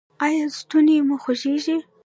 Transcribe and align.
ایا 0.25 0.45
ستونی 0.57 0.97
مو 1.07 1.15
خوږیږي؟ 1.23 1.75